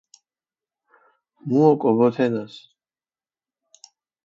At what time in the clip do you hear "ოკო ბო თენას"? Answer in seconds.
1.69-2.53